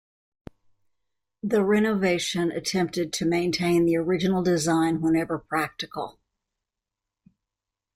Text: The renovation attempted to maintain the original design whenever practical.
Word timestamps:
The 1.43 1.63
renovation 1.63 2.51
attempted 2.51 3.13
to 3.13 3.25
maintain 3.27 3.85
the 3.85 3.97
original 3.97 4.41
design 4.41 4.99
whenever 4.99 5.37
practical. 5.37 6.17